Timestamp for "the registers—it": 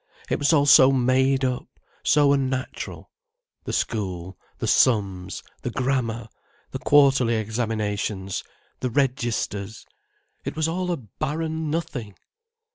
8.79-10.55